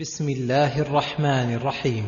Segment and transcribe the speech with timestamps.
[0.00, 2.04] بسم الله الرحمن الرحيم.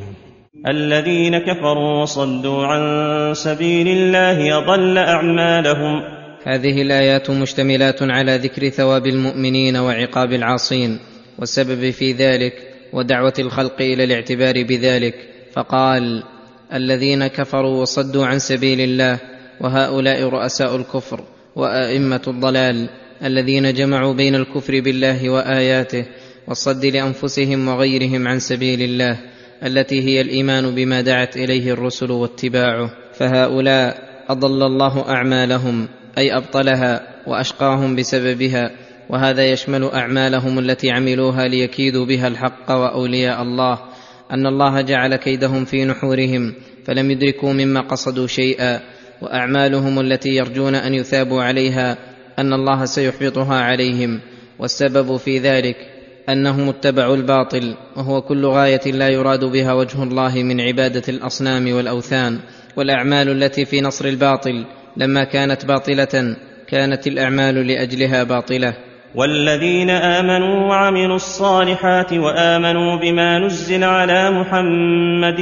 [0.68, 6.02] الذين كفروا وصدوا عن سبيل الله أضل أعمالهم.
[6.44, 10.98] هذه الآيات مشتملات على ذكر ثواب المؤمنين وعقاب العاصين
[11.38, 12.52] والسبب في ذلك
[12.92, 15.14] ودعوة الخلق إلى الاعتبار بذلك.
[15.52, 16.22] فقال
[16.72, 19.18] الذين كفروا وصدوا عن سبيل الله
[19.60, 21.20] وهؤلاء رؤساء الكفر
[21.56, 22.88] وأئمة الضلال
[23.24, 26.04] الذين جمعوا بين الكفر بالله وآياته
[26.48, 29.18] والصد لأنفسهم وغيرهم عن سبيل الله
[29.66, 32.90] التي هي الإيمان بما دعت إليه الرسل واتباعه.
[33.14, 33.96] فهؤلاء
[34.28, 35.88] أضل الله أعمالهم
[36.18, 38.70] أي أبطلها وأشقاهم بسببها
[39.10, 43.78] وهذا يشمل أعمالهم التي عملوها ليكيدوا بها الحق وأولياء الله.
[44.30, 48.80] أن الله جعل كيدهم في نحورهم فلم يدركوا مما قصدوا شيئا.
[49.22, 51.98] وأعمالهم التي يرجون أن يثابوا عليها
[52.38, 54.20] أن الله سيحبطها عليهم.
[54.58, 55.91] والسبب في ذلك
[56.28, 62.38] أنهم اتبعوا الباطل وهو كل غاية لا يراد بها وجه الله من عبادة الأصنام والأوثان
[62.76, 64.64] والأعمال التي في نصر الباطل
[64.96, 66.36] لما كانت باطلة
[66.68, 68.74] كانت الأعمال لأجلها باطلة.
[69.14, 75.40] والذين آمنوا وعملوا الصالحات وآمنوا بما نزل على محمد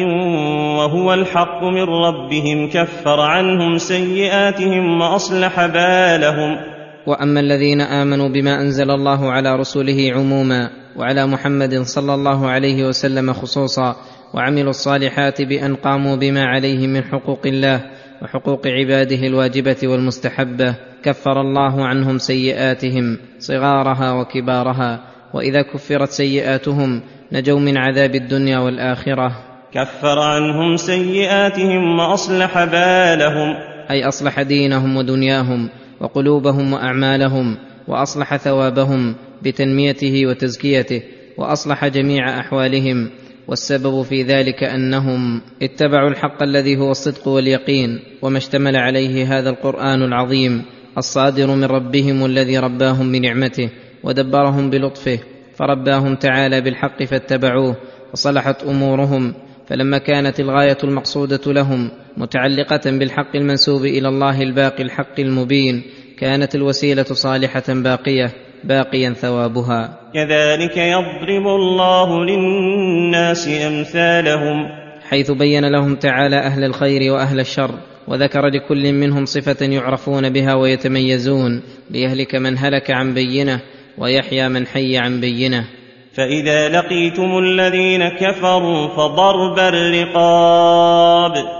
[0.78, 6.69] وهو الحق من ربهم كفر عنهم سيئاتهم وأصلح بالهم.
[7.06, 13.32] وأما الذين آمنوا بما أنزل الله على رسله عموما وعلى محمد صلى الله عليه وسلم
[13.32, 13.96] خصوصا
[14.34, 17.80] وعملوا الصالحات بأن قاموا بما عليه من حقوق الله
[18.22, 25.00] وحقوق عباده الواجبة والمستحبة كفر الله عنهم سيئاتهم صغارها وكبارها
[25.34, 29.32] وإذا كفرت سيئاتهم نجوا من عذاب الدنيا والآخرة.
[29.72, 33.56] كفر عنهم سيئاتهم وأصلح بالهم.
[33.90, 35.68] أي أصلح دينهم ودنياهم.
[36.00, 37.56] وقلوبهم وأعمالهم
[37.88, 41.02] وأصلح ثوابهم بتنميته وتزكيته
[41.38, 43.10] وأصلح جميع أحوالهم
[43.48, 50.02] والسبب في ذلك أنهم اتبعوا الحق الذي هو الصدق واليقين وما اشتمل عليه هذا القرآن
[50.02, 50.62] العظيم
[50.98, 53.70] الصادر من ربهم الذي رباهم بنعمته
[54.04, 55.18] ودبرهم بلطفه
[55.56, 57.76] فرباهم تعالى بالحق فاتبعوه
[58.12, 59.34] وصلحت أمورهم
[59.66, 65.82] فلما كانت الغاية المقصودة لهم متعلقة بالحق المنسوب إلى الله الباقي الحق المبين
[66.18, 68.30] كانت الوسيلة صالحة باقية
[68.64, 70.00] باقيا ثوابها.
[70.14, 74.68] كذلك يضرب الله للناس أمثالهم.
[75.08, 77.74] حيث بين لهم تعالى أهل الخير وأهل الشر
[78.08, 83.60] وذكر لكل منهم صفة يعرفون بها ويتميزون ليهلك من هلك عن بينة
[83.98, 85.64] ويحيى من حي عن بينة.
[86.12, 91.59] فإذا لقيتم الذين كفروا فضرب الرقاب.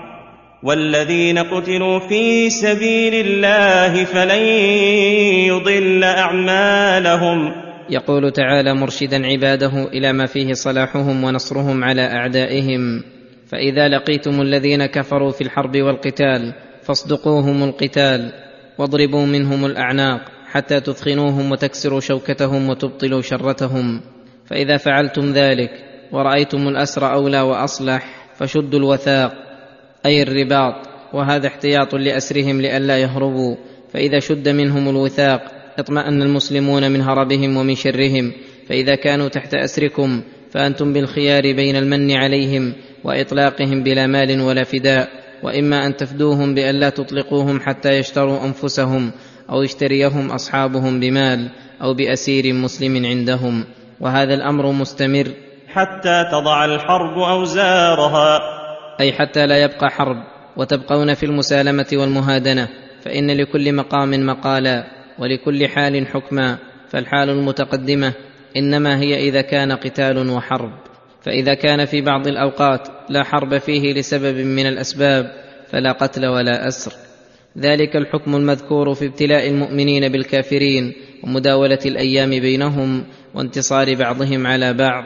[0.63, 4.41] والذين قتلوا في سبيل الله فلن
[5.49, 7.37] يضل أعمالهم.
[7.89, 13.03] يقول تعالى مرشدا عباده إلى ما فيه صلاحهم ونصرهم على أعدائهم.
[13.47, 18.31] فإذا لقيتم الذين كفروا في الحرب والقتال فاصدقوهم القتال
[18.77, 24.01] واضربوا منهم الأعناق حتى تثخنوهم وتكسروا شوكتهم وتبطلوا شرتهم.
[24.45, 25.71] فإذا فعلتم ذلك
[26.11, 28.05] ورأيتم الأسر أولى وأصلح
[28.35, 29.50] فشدوا الوثاق
[30.05, 30.75] أي الرباط
[31.13, 33.55] وهذا احتياط لأسرهم لئلا يهربوا.
[33.93, 35.41] فإذا شد منهم الوثاق
[35.79, 38.31] اطمأن المسلمون من هربهم ومن شرهم.
[38.69, 42.73] فإذا كانوا تحت أسركم فأنتم بالخيار بين المن عليهم
[43.03, 45.09] وإطلاقهم بلا مال ولا فداء.
[45.43, 49.11] وإما أن تفدوهم بأن لا تطلقوهم حتى يشتروا أنفسهم
[49.49, 51.49] أو يشتريهم أصحابهم بمال
[51.81, 53.63] أو بأسير مسلم عندهم.
[53.99, 55.27] وهذا الأمر مستمر.
[55.67, 58.60] حتى تضع الحرب أوزارها.
[58.99, 60.23] أي حتى لا يبقى حرب
[60.57, 62.67] وتبقون في المسالمة والمهادنة
[63.01, 64.87] فإن لكل مقام مقالا
[65.19, 66.57] ولكل حال حكما
[66.89, 68.13] فالحال المتقدمة
[68.57, 70.71] إنما هي إذا كان قتال وحرب.
[71.21, 75.31] فإذا كان في بعض الأوقات لا حرب فيه لسبب من الأسباب
[75.69, 76.93] فلا قتل ولا أسر.
[77.57, 80.93] ذلك الحكم المذكور في ابتلاء المؤمنين بالكافرين
[81.23, 83.03] ومداولة الأيام بينهم
[83.35, 85.03] وانتصار بعضهم على بعض.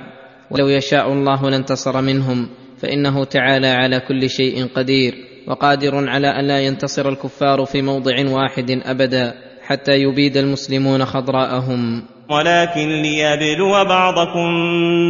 [0.51, 2.49] ولو يشاء الله لانتصر منهم
[2.81, 5.13] فإنه تعالى على كل شيء قدير
[5.47, 12.03] وقادر على أن لا ينتصر الكفار في موضع واحد أبدا حتى يبيد المسلمون خضراءهم.
[12.29, 14.47] ولكن ليبلو بعضكم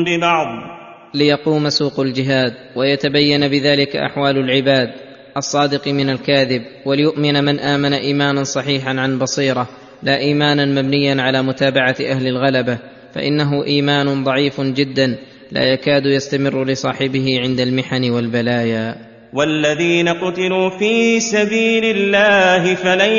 [0.07, 0.75] ببعض.
[1.13, 4.89] ليقوم سوق الجهاد ويتبين بذلك أحوال العباد
[5.38, 9.67] الصادق من الكاذب وليؤمن من آمن إيمانا صحيحا عن بصيرة
[10.03, 12.77] لا إيمانا مبنيا على متابعة أهل الغلبة
[13.13, 15.17] فإنه إيمان ضعيف جدا
[15.55, 18.95] لا يكاد يستمر لصاحبه عند المحن والبلايا.
[19.33, 23.11] والذين قتلوا في سبيل الله فلن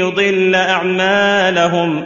[0.00, 2.04] يضل أعمالهم.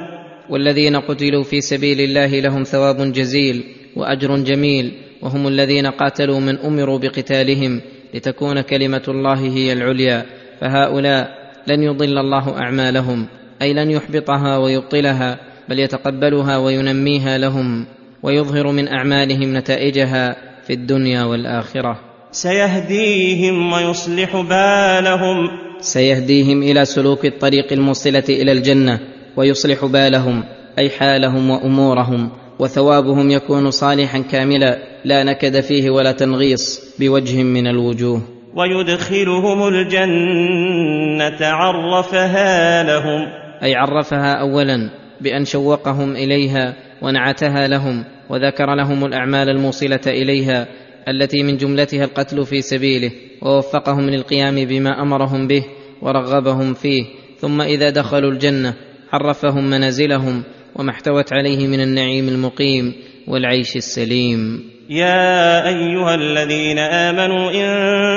[0.51, 3.65] والذين قتلوا في سبيل الله لهم ثواب جزيل
[3.97, 4.93] وأجر جميل
[5.23, 7.81] وهم الذين قاتلوا من أمروا بقتالهم
[8.15, 10.27] لتكون كلمة الله هي العليا.
[10.61, 11.29] فهؤلاء
[11.67, 13.27] لن يضل الله أعمالهم
[13.63, 15.39] أي لن يحبطها ويبطلها
[15.69, 17.87] بل يتقبلها وينميها لهم.
[18.23, 20.37] ويظهر من أعمالهم نتائجها
[20.67, 22.01] في الدنيا والآخرة.
[22.33, 25.51] سيهديهم ويصلح بالهم.
[25.81, 29.01] سيهديهم إلى سلوك الطريق الموصلة إلى الجنة
[29.37, 30.45] ويصلح بالهم
[30.79, 38.23] أي حالهم وأمورهم وثوابهم يكون صالحا كاملا لا نكد فيه ولا تنغيص بوجه من الوجوه.
[38.55, 43.27] ويدخلهم الجنة عرفها لهم.
[43.63, 44.91] أي عرفها اولا
[45.21, 50.67] بأن شوقهم إليها ونعتها لهم وذكر لهم الأعمال الموصلة إليها
[51.09, 53.11] التي من جملتها القتل في سبيله
[53.43, 55.65] ووفقهم للقيام بما أمرهم به
[56.03, 57.05] ورغبهم فيه
[57.39, 58.75] ثم إذا دخلوا الجنة
[59.13, 60.43] عرفهم منازلهم
[60.77, 62.95] وما احتوت عليه من النعيم المقيم
[63.29, 64.71] والعيش السليم.
[64.91, 67.71] يا أيها الذين آمنوا إن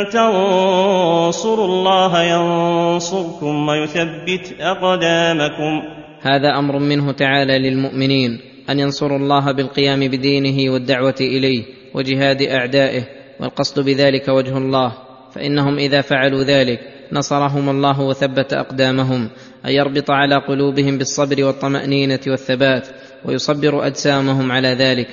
[0.09, 5.81] تنصروا الله ينصركم ويثبت أقدامكم.
[6.21, 11.63] هذا أمر منه تعالى للمؤمنين أن ينصروا الله بالقيام بدينه والدعوة إليه
[11.93, 13.03] وجهاد أعدائه
[13.39, 14.93] والقصد بذلك وجه الله.
[15.31, 16.79] فإنهم إذا فعلوا ذلك
[17.11, 19.29] نصرهم الله وثبت أقدامهم
[19.65, 22.87] أن يربط على قلوبهم بالصبر والطمأنينة والثبات
[23.25, 25.07] ويصبر أجسامهم على ذلك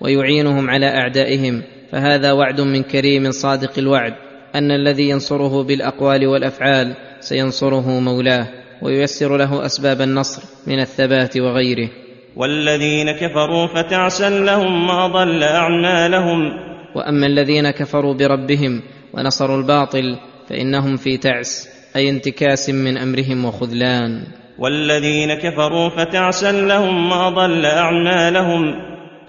[0.00, 1.62] ويعينهم على أعدائهم.
[1.92, 4.14] فهذا وعد من كريم صادق الوعد
[4.54, 8.48] أن الذي ينصره بالأقوال والأفعال سينصره مولاه
[8.82, 12.07] وييسر له أسباب النصر من الثبات وغيره.
[12.36, 16.52] والذين كفروا فتعسا لهم واضل أعمالهم.
[16.94, 18.82] وأما الذين كفروا بربهم
[19.14, 20.16] ونصروا الباطل
[20.48, 24.26] فإنهم في تعس أي انتكاس من أمرهم وخذلان.
[24.58, 28.74] والذين كفروا فتعسا لهم واضل أعمالهم.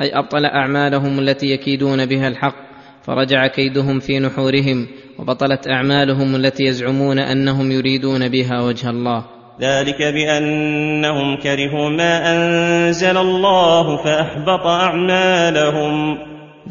[0.01, 2.55] أي أبطل أعمالهم التي يكيدون بها الحق
[3.03, 4.87] فرجع كيدهم في نحورهم
[5.19, 9.38] وبطلت أعمالهم التي يزعمون أنهم يريدون بها وجه الله.
[9.61, 16.17] ذلك بأنهم كرهوا ما أنزل الله فأحبط أعمالهم.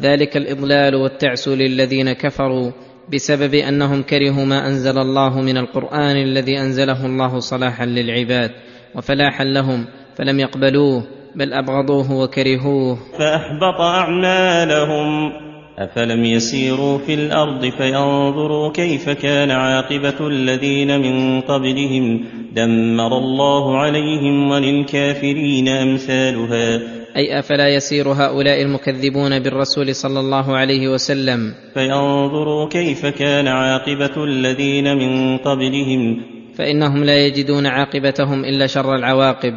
[0.01, 2.71] ذلك الإضلال والتعس للذين كفروا
[3.13, 8.51] بسبب أنهم كرهوا ما أنزل الله من القرآن الذي أنزله الله صلاحا للعباد
[8.95, 9.85] وفلاحا لهم
[10.17, 11.03] فلم يقبلوه
[11.35, 12.97] بل أبغضوه وكرهوه.
[13.19, 15.31] فأحبط أعمالهم.
[15.79, 25.67] افلم يسيروا في الأرض فينظروا كيف كان عاقبه الذين من قبلهم دمر الله عليهم وللكافرين
[25.67, 26.81] امثالها
[27.15, 34.97] أي أفلا يسير هؤلاء المكذبون بالرسول صلى الله عليه وسلم؟ فينظروا كيف كان عاقبه الذين
[34.97, 36.21] من قبلهم
[36.55, 39.53] فإنهم لا يجدون عاقبتهم إلا شر العواقب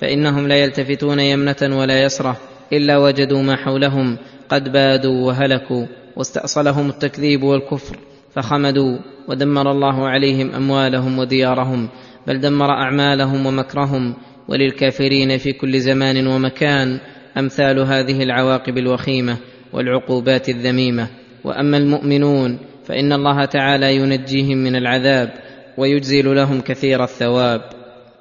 [0.00, 2.36] فإنهم لا يلتفتون يمنة ولا يسرة.
[2.72, 4.18] إلا وجدوا ما حولهم
[4.48, 7.96] قد بادوا وهلكوا واستأصلهم التكذيب والكفر
[8.30, 11.88] فخمدوا ودمر الله عليهم أموالهم وديارهم
[12.26, 14.14] بل دمر أعمالهم ومكرهم
[14.48, 17.00] وللكافرين في كل زمان ومكان
[17.38, 19.36] أمثال هذه العواقب الوخيمة
[19.72, 21.08] والعقوبات الذميمة
[21.44, 25.32] وأما المؤمنون فإن الله تعالى ينجيهم من العذاب
[25.78, 27.60] ويجزل لهم كثير الثواب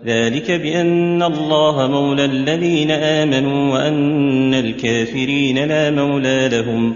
[0.06, 6.96] ذلك بأن الله مولى الذين آمنوا وأن الكافرين لا مولى لهم.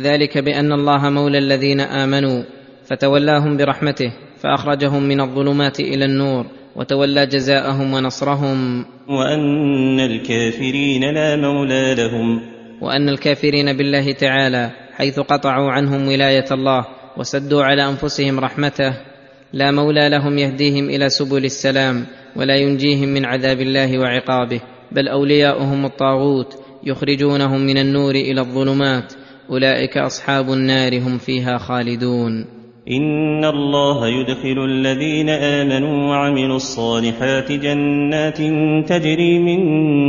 [0.00, 2.42] ذلك بأن الله مولى الذين آمنوا
[2.86, 6.46] فتولاهم برحمته فأخرجهم من الظلمات إلى النور
[6.76, 8.84] وتولى جزاءهم ونصرهم.
[9.08, 12.40] وأن الكافرين لا مولى لهم.
[12.80, 18.92] وأن الكافرين بالله تعالى حيث قطعوا عنهم ولاية الله وسدوا على أنفسهم رحمته.
[19.52, 24.60] لا مولى لهم يهديهم إلى سبل السلام ولا ينجيهم من عذاب الله وعقابه
[24.92, 29.12] بل أولياؤهم الطاغوت يخرجونهم من النور إلى الظلمات
[29.50, 32.64] أولئك أصحاب النار هم فيها خالدون.
[32.90, 38.38] إن الله يدخل الذين آمنوا وعملوا الصالحات جنات
[38.88, 39.58] تجري من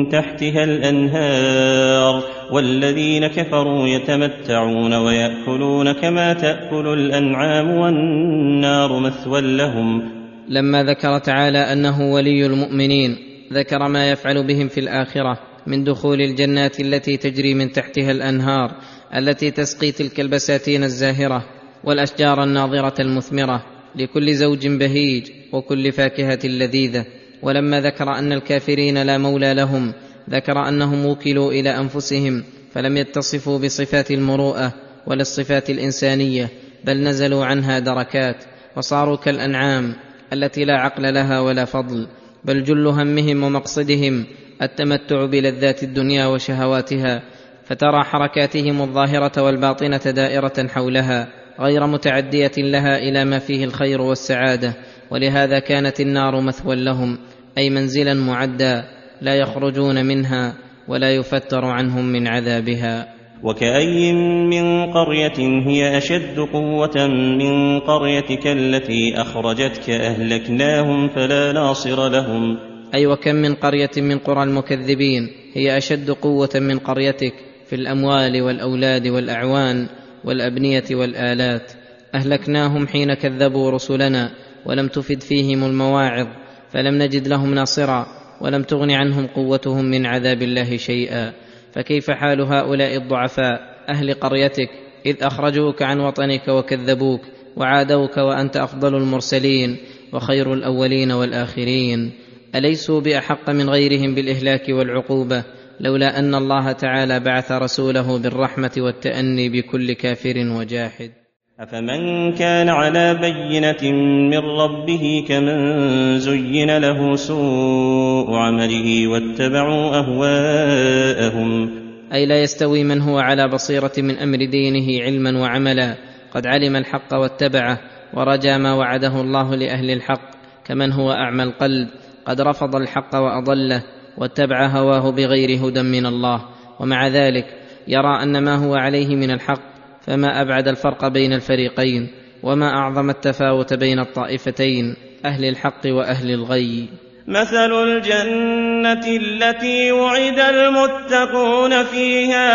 [0.10, 10.15] تحتها الأنهار والذين كفروا يتمتعون ويأكلون كما تأكل الأنعام والنار مثوى لهم
[10.50, 13.18] لما ذكر تعالى أنه ولي المؤمنين
[13.54, 18.76] ذكر ما يفعل بهم في الآخرة من دخول الجنات التي تجري من تحتها الأنهار
[19.16, 21.46] التي تسقي تلك البساتين الزاهرة
[21.84, 27.06] والأشجار الناضره المثمرة لكل زوج بهيج وكل فاكهة لذيذة.
[27.42, 29.94] ولما ذكر أن الكافرين لا مولى لهم
[30.30, 34.74] ذكر أنهم وكلوا إلى أنفسهم فلم يتصفوا بصفات المروءة
[35.08, 36.50] ولا الصفات الإنسانية
[36.84, 38.44] بل نزلوا عنها دركات
[38.78, 39.96] وصاروا كالأنعام
[40.34, 42.08] التي لا عقل لها ولا فضل
[42.44, 44.26] بل جل همهم ومقصدهم
[44.62, 47.24] التمتع بلذات الدنيا وشهواتها
[47.66, 51.28] فترى حركاتهم الظاهرة والباطنة دائرة حولها
[51.60, 54.74] غير متعدية لها إلى ما فيه الخير والسعادة
[55.12, 57.18] ولهذا كانت النار مثوى لهم
[57.58, 58.84] أي منزلا معدا
[59.22, 60.54] لا يخرجون منها
[60.88, 63.15] ولا يفتر عنهم من عذابها.
[63.44, 64.14] وكأي
[64.50, 72.58] من قرية هي أشد قوة من قريتك التي أخرجتك أهلكناهم فلا ناصر لهم.
[72.96, 77.34] أي وكم من قرية من قرى المكذبين هي أشد قوة من قريتك
[77.68, 79.88] في الأموال والأولاد والأعوان
[80.24, 81.72] والأبنية والآلات.
[82.16, 84.32] أهلكناهم حين كذبوا رسلنا
[84.66, 86.28] ولم تفد فيهم المواعظ
[86.72, 88.06] فلم نجد لهم ناصرا
[88.42, 91.45] ولم تغن عنهم قوتهم من عذاب الله شيئا.
[91.76, 94.70] فكيف حال هؤلاء الضعفاء؟ أهل قريتك
[95.06, 97.22] إذ أخرجوك عن وطنك وكذبوك
[97.58, 99.78] وعادوك وأنت أفضل المرسلين
[100.14, 102.12] وخير الأولين والآخرين.
[102.56, 105.44] أليسوا بأحق من غيرهم بالإهلاك والعقوبة؟
[105.80, 111.25] لولا أن الله تعالى بعث رسوله بالرحمة والتأني بكل كافر وجاحد.
[111.60, 113.92] أفمن كان على بينة
[114.30, 121.70] من ربه كمن زين له سوء عمله واتبعوا أهواءهم
[122.14, 125.96] أي لا يستوي من هو على بصيرة من أمر دينه علما وعملا
[126.34, 127.80] قد علم الحق واتبعه
[128.14, 130.32] ورجا ما وعده الله لأهل الحق
[130.66, 131.88] كمن هو أعمى القلب
[132.26, 133.84] قد رفض الحق وأضله
[134.18, 136.42] واتبع هواه بغير هدى من الله.
[136.80, 137.46] ومع ذلك
[137.88, 139.75] يرى أن ما هو عليه من الحق
[140.08, 142.12] فما أبعد الفرق بين الفريقين
[142.44, 144.96] وما أعظم التفاوت بين الطائفتين
[145.26, 146.90] أهل الحق وأهل الغي.
[147.28, 152.54] مثل الجنة التي وعد المتقون فيها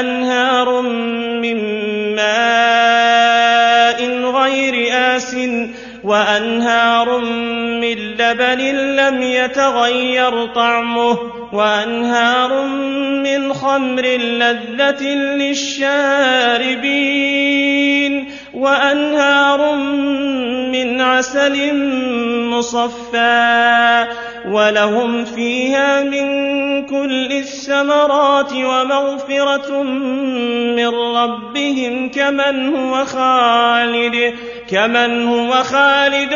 [0.00, 0.80] أنهار
[1.42, 1.56] من
[2.16, 4.02] ماء
[4.42, 5.34] غير آسٍ
[6.04, 7.18] وأنهار
[7.80, 8.60] من لبن
[8.96, 11.18] لم يتغير طعمه
[11.52, 12.66] وأنهار
[13.22, 16.42] من خمر لذة للشاربين.
[18.54, 19.74] وأنهار
[20.72, 21.74] من عسل
[22.50, 24.06] مصفى
[24.48, 26.52] ولهم فيها من
[26.86, 34.34] كل الثمرات ومغفرة من ربهم كمن هو خالد
[34.70, 36.34] كمن هو خالد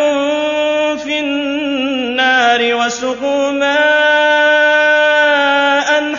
[1.04, 4.96] في النار وسقوا ماء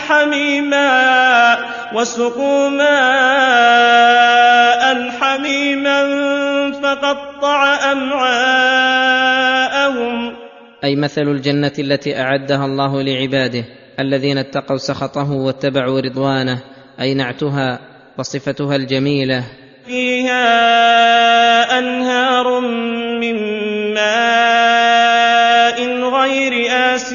[0.07, 1.06] حميما.
[1.97, 3.81] وسقوا ماء
[5.09, 6.01] حميما
[6.71, 9.37] فقطع أمعاءهم.
[10.83, 13.65] أي مثل الجنة التي أعدها الله لعباده
[13.99, 16.59] الذين اتقوا سخطه واتبعوا رضوانه
[17.01, 17.79] أي نعتها
[18.17, 19.43] وصفتها الجميلة.
[19.85, 20.49] فيها
[21.79, 22.59] أنهار
[23.21, 23.35] من
[23.93, 25.81] ماء
[26.21, 27.13] غير آسٍ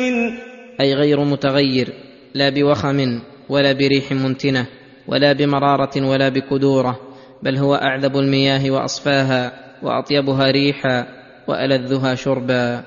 [0.80, 1.88] أي غير متغير
[2.34, 3.20] لا بوخم.
[3.52, 4.66] ولا بريح منتنة
[5.08, 7.00] ولا بمرارة ولا بكدورة
[7.42, 11.06] بل هو أعذب المياه وأصفاها وأطيبها ريحا
[11.48, 12.82] وألذها شربا.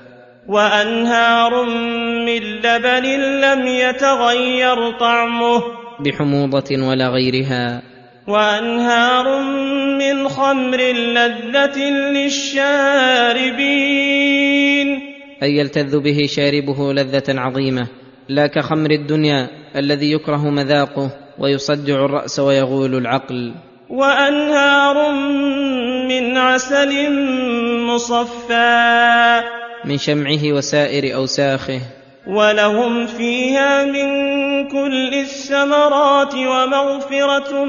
[0.48, 1.64] وأنهار
[2.26, 3.04] من لبن
[3.40, 5.62] لم يتغير طعمه.
[6.00, 7.82] بحموضة ولا غيرها.
[8.28, 9.40] وأنهار
[9.98, 13.46] من خمر لذة للشاربين.
[15.42, 18.05] أي يلتذ به شاربه لذة عظيمة.
[18.28, 23.54] لا كخمر الدنيا الذي يكره مذاقه ويصدع الرأس ويغول العقل.
[23.90, 25.12] وأنهار
[26.08, 27.12] من عسل
[27.86, 29.42] مصفى.
[29.84, 31.80] من شمعه وسائر أوساخه.
[32.26, 34.08] ولهم فيها من
[34.68, 37.64] كل الثمرات ومغفرة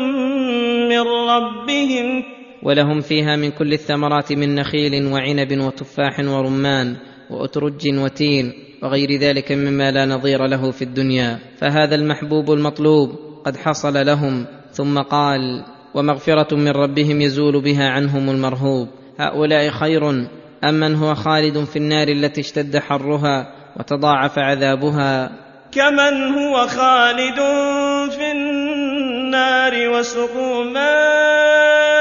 [0.90, 2.24] من ربهم.
[2.64, 6.96] ولهم فيها من كل الثمرات من نخيل وعنب وتفاح ورمان
[7.30, 8.67] وأترج وتين.
[8.84, 11.40] وغير ذلك مما لا نظير له في الدنيا.
[11.58, 13.10] فهذا المحبوب المطلوب
[13.46, 18.88] قد حصل لهم ثم قال ومغفرة من ربهم يزول بها عنهم المرهوب.
[19.20, 20.10] هؤلاء خير
[20.64, 25.32] أم من هو خالد في النار التي اشتد حرها وتضاعف عذابها؟
[25.72, 27.40] كمن هو خالد
[28.12, 31.98] في النار وسقوا ماء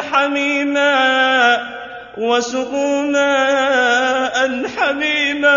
[0.00, 1.17] حميما
[2.18, 5.56] وسقوا ماء حميما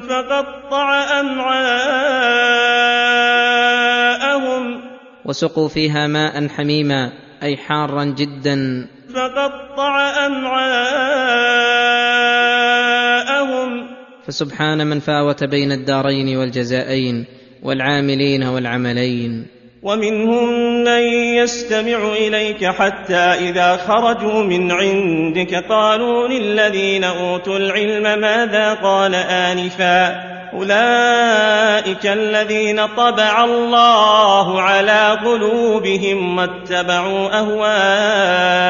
[0.00, 1.64] فقطع أمعاءهم
[5.24, 7.12] وسقوا فيها ماء حميما
[7.42, 8.86] أي حارا جدا.
[9.14, 10.74] فقطع أمعاءهم
[14.26, 17.24] فسبحان من فاوت بين الدارين والجزائين
[17.62, 19.46] والعاملين والعملين.
[19.84, 20.48] ومنهم
[20.84, 21.02] من
[21.36, 32.06] يستمع إليك حتى إذا خرجوا من عندك قالوا للذين أوتوا العلم ماذا قال آنفا أولئك
[32.06, 38.64] الذين طبع الله على قلوبهم واتبعوا أهواءهم.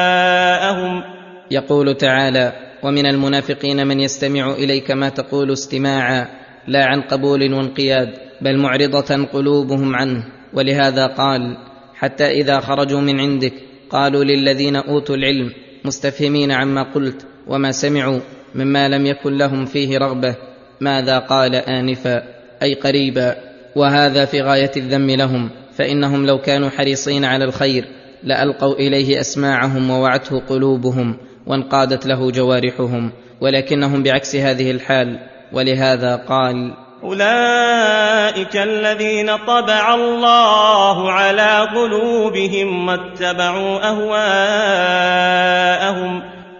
[1.51, 2.53] يقول تعالى
[2.83, 6.27] ومن المنافقين من يستمع إليك ما تقول استماعا
[6.67, 10.34] لا عن قبول وانقياد بل معرضة قلوبهم عنه.
[10.55, 11.57] ولهذا قال
[11.95, 13.53] حتى إذا خرجوا من عندك
[13.89, 15.51] قالوا للذين أوتوا العلم
[15.85, 18.19] مستفهمين عما قلت وما سمعوا
[18.55, 20.35] مما لم يكن لهم فيه رغبة
[20.81, 22.23] ماذا قال آنفا
[22.63, 23.35] أي قريبا؟
[23.75, 27.85] وهذا في غاية الذم لهم فإنهم لو كانوا حريصين على الخير
[28.23, 35.19] لألقوا إليه أسماعهم ووعته قلوبهم وانقادت له جوارحهم ولكنهم بعكس هذه الحال
[35.53, 36.73] ولهذا قال
[37.05, 45.11] أولئك الذين طبع الله على قلوبهم واتبعوا أهواءهم.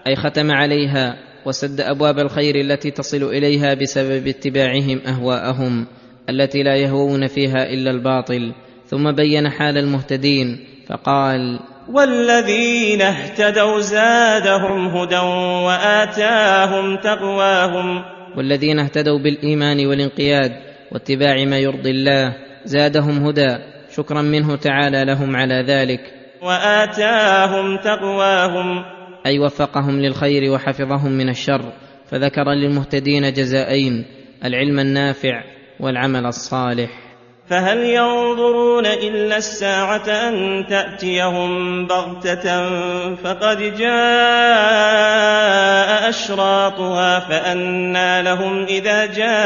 [0.06, 5.86] أي ختم عليها وسد أبواب الخير التي تصل إليها بسبب اتباعهم أهواءهم
[6.30, 8.52] التي لا يهوون فيها إلا الباطل.
[8.86, 11.60] ثم بين حال المهتدين فقال
[11.92, 15.18] والذين اهتدوا زادهم هدى
[15.66, 18.15] وآتاهم تقواهم.
[18.36, 20.52] والذين اهتدوا بالإيمان والانقياد
[20.92, 23.56] واتباع ما يرضي الله زادهم هدى
[23.96, 26.00] شكرا منه تعالى لهم على ذلك.
[26.42, 28.84] وآتاهم تقواهم.
[29.26, 31.72] أي وفقهم للخير وحفظهم من الشر.
[32.06, 34.04] فذكر للمهتدين جزاءين
[34.44, 35.44] العلم النافع
[35.80, 37.05] والعمل الصالح.
[37.50, 42.68] فهل ينظرون إلا الساعة أن تأتيهم بغتة
[43.14, 43.96] فقد جاء
[46.08, 49.38] أشراطها فأنى لهم إذا جاءتهم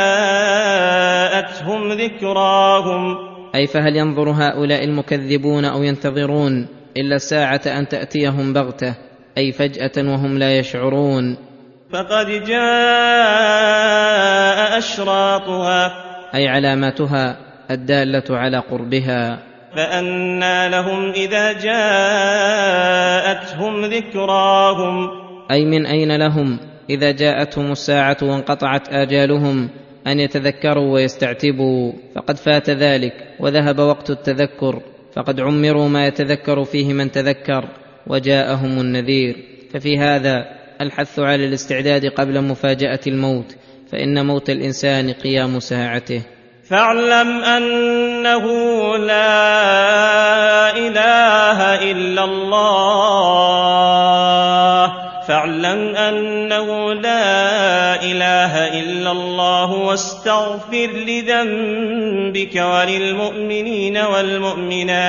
[1.93, 3.17] ذكراهم.
[3.55, 8.95] أي فهل ينظر هؤلاء المكذبون أو ينتظرون إلا الساعة أن تأتيهم بغتة؟
[9.39, 11.37] أي فجأة وهم لا يشعرون.
[11.93, 12.59] فقد جاء
[14.79, 15.93] أشراطها.
[16.35, 19.43] أي علاماتها الدالة على قربها.
[19.77, 22.95] فانى لهم إذا جاءتهم
[23.85, 25.09] ذكراهم.
[25.51, 26.59] أي من أين لهم؟
[26.91, 29.69] إذا جاءتهم الساعة وانقطعت آجالهم
[30.07, 31.93] أن يتذكروا ويستعتبوا.
[32.15, 34.83] فقد فات ذلك وذهب وقت التذكر.
[35.17, 37.69] فقد عمروا ما يتذكر فيه من تذكر
[38.07, 39.37] وجاءهم النذير.
[39.73, 40.45] ففي هذا
[40.81, 43.57] الحث على الاستعداد قبل مفاجأة الموت
[43.93, 46.23] فإن موت الإنسان قيام ساعته.
[46.71, 48.47] فاعلم أنه
[48.97, 52.81] لا إله إلا الله.
[55.29, 65.01] فاعلم أنه لا إله إلا الله واستغفر لذنبك وللمؤمنين والمؤمنات.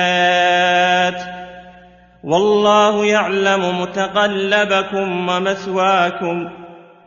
[2.24, 6.48] والله يعلم متقلبكم ومثواكم.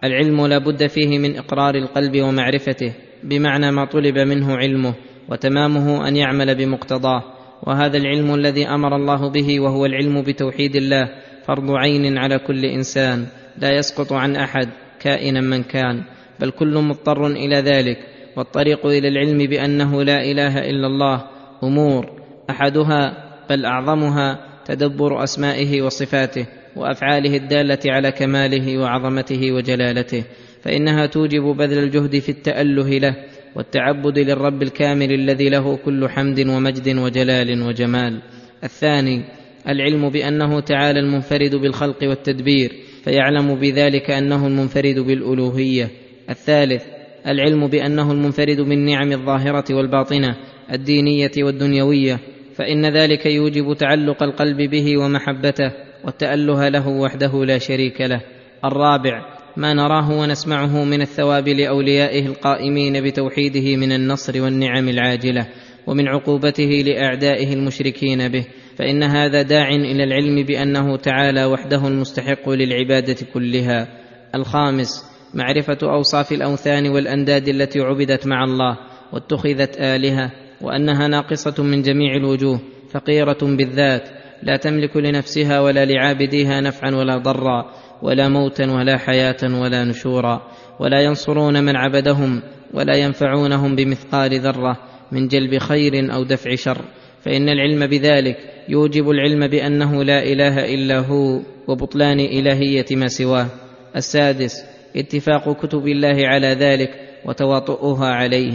[0.04, 2.94] العلم لا بد فيه من إقرار القلب ومعرفته.
[3.30, 4.94] بمعنى ما طلب منه علمه
[5.30, 7.24] وتمامه أن يعمل بمقتضاه.
[7.64, 11.10] وهذا العلم الذي أمر الله به وهو العلم بتوحيد الله
[11.48, 13.26] فرض عين على كل إنسان
[13.58, 16.04] لا يسقط عن أحد كائنا من كان.
[16.40, 17.98] بل كل مضطر إلى ذلك
[18.38, 21.24] والطريق إلى العلم بأنه لا إله إلا الله
[21.64, 22.06] أمور
[22.50, 30.24] أحدها بل أعظمها تدبر أسمائه وصفاته وأفعاله الدالة على كماله وعظمته وجلالته.
[30.66, 33.16] فإنها توجب بذل الجهد في التأله له
[33.56, 38.22] والتعبد للرب الكامل الذي له كل حمد ومجد وجلال وجمال.
[38.64, 39.24] الثاني
[39.68, 42.72] العلم بأنه تعالى المنفرد بالخلق والتدبير
[43.04, 45.90] فيعلم بذلك أنه المنفرد بالألوهية.
[46.30, 46.84] الثالث
[47.28, 50.36] العلم بأنه المنفرد بالنعم الظاهرة والباطنة
[50.74, 52.20] الدينية والدنيوية
[52.56, 55.72] فإن ذلك يوجب تعلق القلب به ومحبته
[56.06, 58.22] والتأله له وحده لا شريك له.
[58.66, 65.48] الرابع ما نراه ونسمعه من الثواب لأوليائه القائمين بتوحيده من النصر والنعم العاجلة
[65.88, 68.46] ومن عقوبته لأعدائه المشركين به
[68.78, 73.88] فإن هذا داع إلى العلم بأنه تعالى وحده المستحق للعبادة كلها.
[74.36, 78.78] الخامس معرفة أوصاف الأوثان والأنداد التي عبدت مع الله
[79.14, 82.60] واتخذت آلهة وأنها ناقصة من جميع الوجوه
[82.92, 84.10] فقيرة بالذات
[84.44, 87.72] لا تملك لنفسها ولا لعابديها نفعا ولا ضرا.
[88.02, 90.42] ولا موتا ولا حياة ولا نشورا
[90.80, 92.42] ولا ينصرون من عبدهم
[92.74, 94.78] ولا ينفعونهم بمثقال ذرة
[95.12, 96.82] من جلب خير أو دفع شر.
[97.22, 98.38] فإن العلم بذلك
[98.70, 103.48] يوجب العلم بأنه لا إله إلا هو وبطلان إلهية ما سواه.
[103.96, 104.64] السادس
[104.96, 106.90] اتفاق كتب الله على ذلك
[107.26, 108.54] وتواطؤها عليه.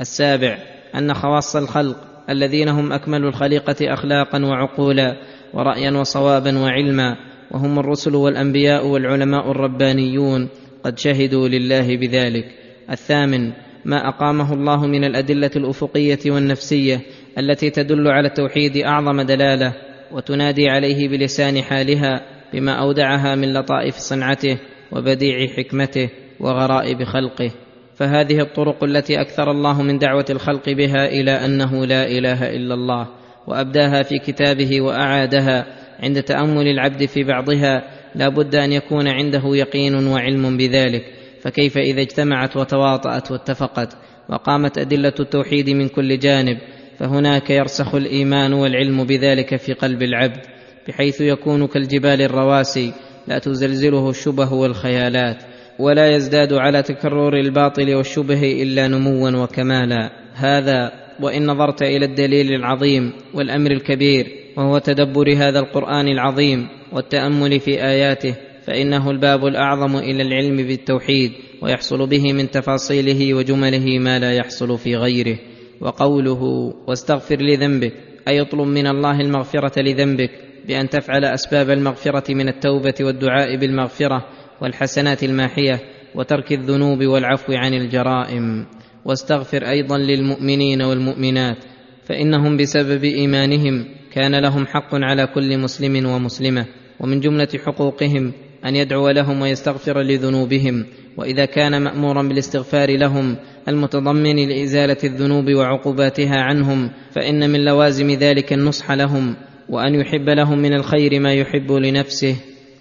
[0.00, 0.58] السابع
[0.94, 1.96] أن خواص الخلق
[2.30, 5.16] الذين هم أكمل الخليقة اخلاقا وعقولا
[5.54, 7.16] ورايا وصوابا وعلما
[7.52, 10.48] وهم الرسل والأنبياء والعلماء الربانيون
[10.84, 12.44] قد شهدوا لله بذلك.
[12.90, 13.52] الثامن
[13.84, 17.00] ما أقامه الله من الأدلة الأفقية والنفسية
[17.38, 19.74] التي تدل على التوحيد أعظم دلالة
[20.12, 24.58] وتنادي عليه بلسان حالها بما أودعها من لطائف صنعته
[24.92, 26.08] وبديع حكمته
[26.40, 27.50] وغرائب خلقه.
[27.94, 33.08] فهذه الطرق التي أكثر الله من دعوة الخلق بها إلى أنه لا إله إلا الله
[33.46, 37.82] وأبداها في كتابه وأعادها عند تأمل العبد في بعضها
[38.14, 41.04] لا بد أن يكون عنده يقين وعلم بذلك
[41.40, 43.96] فكيف إذا اجتمعت وتواطأت واتفقت
[44.28, 46.58] وقامت أدلة التوحيد من كل جانب
[46.98, 50.40] فهناك يرسخ الإيمان والعلم بذلك في قلب العبد
[50.88, 52.92] بحيث يكون كالجبال الرواسي
[53.28, 55.42] لا تزلزله الشبه والخيالات
[55.78, 60.10] ولا يزداد على تكرر الباطل والشبه إلا نموا وكمالا.
[60.34, 67.84] هذا وإن نظرت إلى الدليل العظيم والأمر الكبير وهو تدبر هذا القرآن العظيم والتأمل في
[67.84, 68.34] آياته
[68.66, 74.96] فإنه الباب الأعظم إلى العلم بالتوحيد ويحصل به من تفاصيله وجمله ما لا يحصل في
[74.96, 75.38] غيره.
[75.80, 76.42] وقوله
[76.86, 77.92] واستغفر لذنبك
[78.28, 80.30] أي اطلب من الله المغفرة لذنبك
[80.68, 84.26] بأن تفعل أسباب المغفرة من التوبة والدعاء بالمغفرة
[84.60, 85.80] والحسنات الماحية
[86.14, 88.66] وترك الذنوب والعفو عن الجرائم.
[89.04, 91.56] واستغفر أيضا للمؤمنين والمؤمنات
[92.04, 96.66] فإنهم بسبب إيمانهم كان لهم حق على كل مسلم ومسلمة
[97.00, 98.32] ومن جملة حقوقهم
[98.64, 100.86] أن يدعو لهم ويستغفر لذنوبهم.
[101.16, 103.36] وإذا كان مأمورا بالاستغفار لهم
[103.68, 109.36] المتضمن لإزالة الذنوب وعقوباتها عنهم فإن من لوازم ذلك النصح لهم
[109.68, 112.36] وأن يحب لهم من الخير ما يحب لنفسه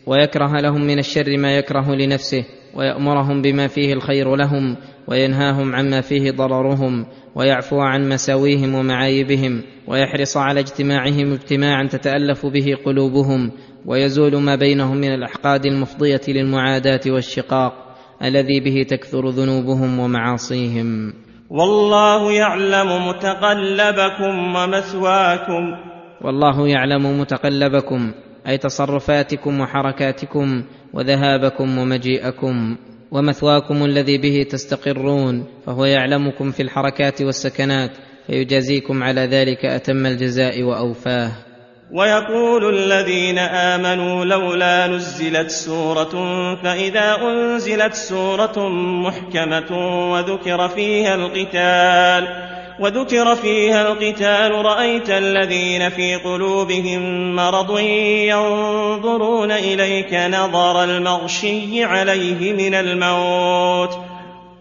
[0.05, 6.31] ويكره لهم من الشر ما يكره لنفسه ويأمرهم بما فيه الخير لهم وينهاهم عما فيه
[6.31, 13.51] ضررهم ويعفو عن مساويهم ومعايبهم ويحرص على اجتماعهم اجتماعا تتألف به قلوبهم
[13.85, 17.73] ويزول ما بينهم من الأحقاد المفضية للمعاداة والشقاق
[18.23, 21.13] الذي به تكثر ذنوبهم ومعاصيهم.
[21.49, 25.63] والله يعلم متقلبكم ومثواكم.
[26.21, 28.11] والله يعلم متقلبكم
[28.47, 32.75] أي تصرفاتكم وحركاتكم وذهابكم ومجيئكم.
[33.11, 37.91] ومثواكم الذي به تستقرون فهو يعلمكم في الحركات والسكنات
[38.27, 41.31] فيجازيكم على ذلك أتم الجزاء وأوفاه.
[41.91, 46.13] ويقول الذين آمنوا لولا نزلت سورة
[46.63, 48.69] فإذا أنزلت سورة
[49.03, 49.71] محكمة
[50.11, 52.50] وذكر فيها القتال
[52.81, 57.79] وذكر فيها القتال رأيت الذين في قلوبهم مرض
[58.29, 63.97] ينظرون إليك نظر المغشي عليه من الموت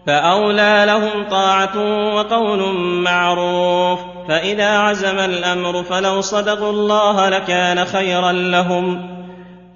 [0.07, 1.77] فأولى لهم طاعة
[2.15, 9.09] وقول معروف فإذا عزم الأمر فلو صدقوا الله لكان خيرا لهم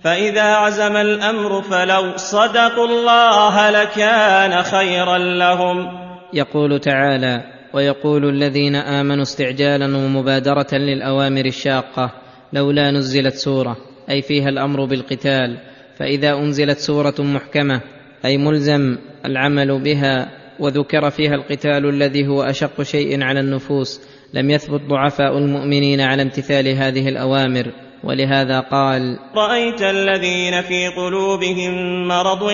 [0.04, 5.88] فإذا عزم الأمر فلو صدقوا الله لكان خيرا لهم
[6.34, 12.12] يقول تعالى ويقول الذين آمنوا استعجالا ومبادرة للأوامر الشاقة
[12.54, 13.78] لولا نزلت سورة
[14.10, 15.58] أي فيها الأمر بالقتال
[15.98, 17.82] فإذا أنزلت سورة محكمة
[18.26, 24.02] أي ملزم العمل بها وذكر فيها القتال الذي هو أشق شيء على النفوس
[24.34, 27.72] لم يثبت ضعفاء المؤمنين على امتثال هذه الأوامر.
[28.04, 32.52] ولهذا قال رأيت الذين في قلوبهم مرض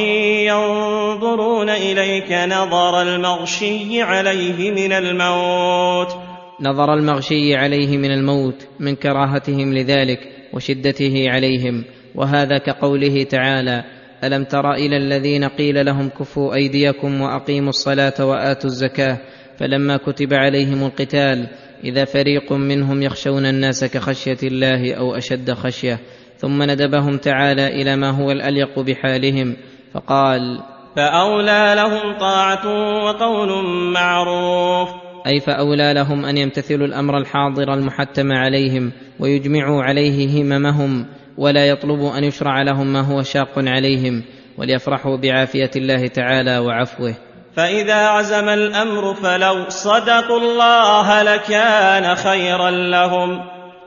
[0.47, 6.15] ينظرون إليك نظر المغشي عليه من الموت.
[6.61, 10.19] نظر المغشي عليه من الموت من كراهتهم لذلك
[10.53, 11.83] وشدته عليهم.
[12.15, 13.83] وهذا كقوله تعالى
[14.23, 19.17] ألم تر إلى الذين قيل لهم كفوا أيديكم وأقيموا الصلاة وآتوا الزكاة؟
[19.57, 21.47] فلما كتب عليهم القتال
[21.83, 25.99] إذا فريق منهم يخشون الناس كخشية الله أو أشد خشية
[26.37, 29.55] ثم ندبهم تعالى إلى ما هو الأليق بحالهم
[29.93, 30.59] فقال
[30.95, 32.67] فأولى لهم طاعة
[33.05, 34.89] وقول معروف.
[35.27, 41.05] أي فأولى لهم أن يمتثلوا الأمر الحاضر المحتم عليهم ويجمعوا عليه هممهم
[41.37, 44.23] ولا يطلبوا أن يشرع لهم ما هو شاق عليهم
[44.57, 47.15] وليفرحوا بعافية الله تعالى وعفوه.
[47.55, 53.41] فإذا عزم الأمر فلو صدقوا الله لكان خيرا لهم.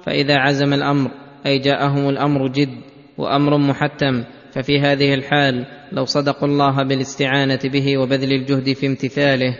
[0.07, 1.11] فإذا عزم الأمر
[1.47, 2.81] أي جاءهم الأمر جد
[3.19, 9.59] وأمر محتم ففي هذه الحال لو صدقوا الله بالاستعانة به وبذل الجهد في امتثاله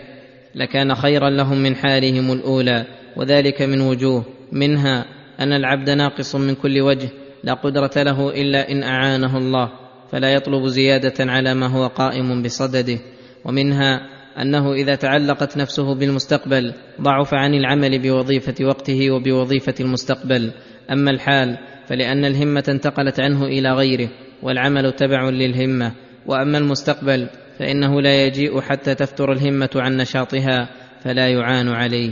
[0.55, 2.85] لكان خيرا لهم من حالهم الأولى
[3.17, 5.05] وذلك من وجوه منها
[5.39, 7.09] أن العبد ناقص من كل وجه
[7.43, 9.69] لا قدرة له إلا إن أعانه الله
[10.11, 12.99] فلا يطلب زيادة على ما هو قائم بصدده.
[13.45, 14.01] ومنها
[14.41, 20.51] أنه إذا تعلقت نفسه بالمستقبل ضعف عن العمل بوظيفة وقته وبوظيفة المستقبل.
[20.91, 24.09] أما الحال فلأن الهمة انتقلت عنه إلى غيره
[24.41, 25.91] والعمل تبع للهمة.
[26.25, 27.29] وأما المستقبل
[27.59, 30.69] فإنه لا يجيء حتى تفتر الهمة عن نشاطها
[31.03, 32.11] فلا يعان عليه.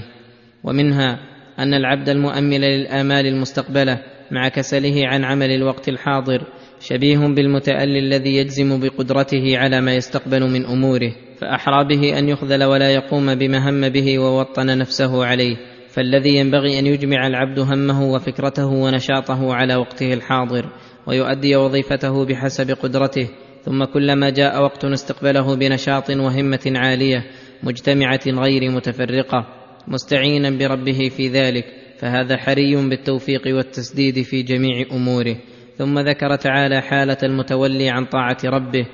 [0.64, 1.20] ومنها
[1.60, 4.00] أن العبد المؤمل للآمال المستقبلة
[4.32, 6.44] مع كسله عن عمل الوقت الحاضر
[6.84, 12.90] شبيه بالمتألي الذي يجزم بقدرته على ما يستقبل من أموره فأحرى به أن يخذل ولا
[12.90, 15.56] يقوم بما هم به ووطن نفسه عليه
[15.90, 20.66] فالذي ينبغي أن يجمع العبد همه وفكرته ونشاطه على وقته الحاضر
[21.08, 23.30] ويؤدي وظيفته بحسب قدرته
[23.66, 27.24] ثم كلما جاء وقت استقبله بنشاط وهمة عالية
[27.64, 29.48] مجتمعة غير متفرقة
[29.88, 31.66] مستعينا بربه في ذلك
[32.00, 35.36] فهذا حري بالتوفيق والتسديد في جميع أموره.
[35.78, 38.86] ثم ذكر تعالى حالة المتولي عن طاعة ربه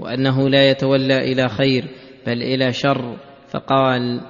[0.00, 1.84] وأنه لا يتولى إلى خير
[2.26, 3.16] بل إلى شر
[3.50, 4.20] فقال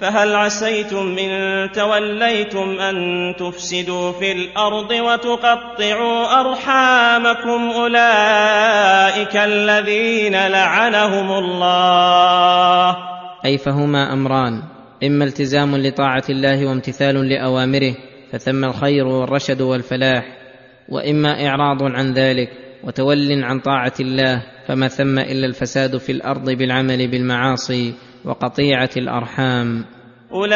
[0.00, 2.96] فهل عسيتم إن توليتم أن
[3.38, 12.96] تفسدوا في الأرض وتقطعوا أرحامكم أولئك الذين لعنهم الله؟
[13.44, 14.62] أي فهما أمران
[15.04, 17.94] إما التزام لطاعة الله وامتثال لأوامره
[18.32, 20.43] فثم الخير والرشد والفلاح.
[20.88, 22.48] وإما إعراض عن ذلك
[22.84, 27.94] وتول عن طاعة الله فما ثم إلا الفساد في الأرض بالعمل بالمعاصي
[28.24, 29.84] وقطيعة الأرحام.
[30.32, 30.54] أولئك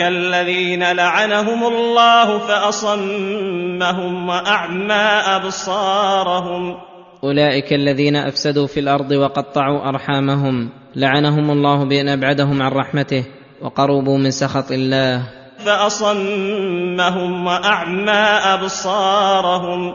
[0.00, 5.04] الذين لعنهم الله فأصمهم وأعمى
[5.36, 6.76] أبصارهم.
[7.24, 13.24] أولئك الذين أفسدوا في الأرض وقطعوا أرحامهم لعنهم الله بأن أبعدهم عن رحمته
[13.62, 15.35] وقربوا من سخط الله.
[15.66, 18.12] فأصمهم وأعمى
[18.54, 19.94] أبصارهم.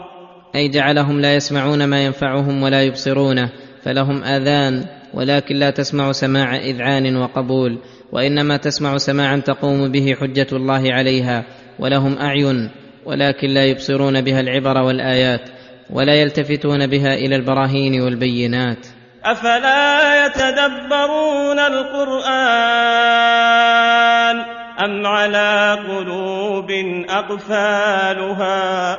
[0.55, 3.49] أي جعلهم لا يسمعون ما ينفعهم ولا يبصرونه
[3.83, 7.77] فلهم آذان ولكن لا تسمع سماع إذعان وقبول
[8.11, 11.43] وإنما تسمع سماعا تقوم به حجة الله عليها
[11.79, 12.69] ولهم أعين
[13.05, 15.49] ولكن لا يبصرون بها العبر والآيات
[15.89, 18.87] ولا يلتفتون بها إلى البراهين والبينات.
[19.25, 22.21] أفلا يتدبرون القرآن؟
[24.85, 26.71] ام على قلوب
[27.09, 28.97] اقفالها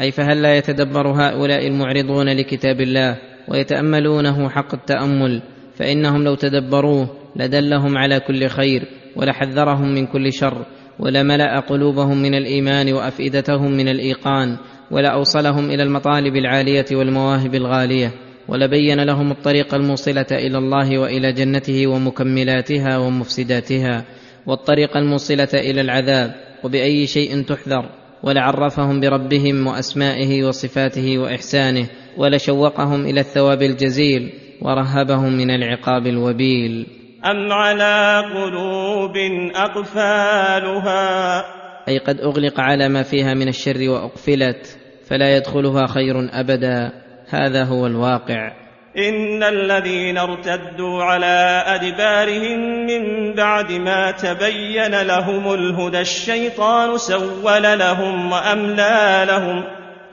[0.00, 5.42] أي فهل لا يتدبر هؤلاء المعرضون لكتاب الله ويتأملونه حق التأمل؟
[5.76, 8.82] فإنهم لو تدبروه لدلهم على كل خير
[9.16, 10.66] ولحذرهم من كل شر
[10.98, 14.56] ولملا قلوبهم من الإيمان وأفئدتهم من الإيقان
[14.90, 18.10] ولاوصلهم إلى المطالب العالية والمواهب الغالية
[18.48, 24.04] ولبين لهم الطريق الموصلة إلى الله وإلى جنته ومكملاتها ومفسداتها
[24.46, 27.88] والطريق الموصلة إلى العذاب وبأي شيء تحذر.
[28.22, 36.86] ولعرفهم بربهم وأسمائه وصفاته وإحسانه ولشوقهم إلى الثواب الجزيل ورهبهم من العقاب الوبيل.
[37.24, 39.16] أم على قلوب
[39.54, 41.44] أقفالها؟
[41.88, 46.92] أي قد أغلق على ما فيها من الشر وأقفلت فلا يدخلها خير أبدا.
[47.28, 48.67] هذا هو الواقع.
[48.98, 59.24] ان الذين ارتدوا على ادبارهم من بعد ما تبين لهم الهدى الشيطان سول لهم واملى
[59.28, 59.64] لهم